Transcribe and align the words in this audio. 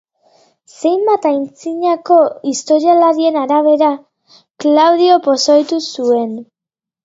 Zenbait 0.77 1.27
antzinako 1.31 2.17
historialarien 2.53 3.39
arabera, 3.43 3.93
Klaudio 4.65 5.23
pozoitu 5.31 5.83
zuen. 5.95 6.37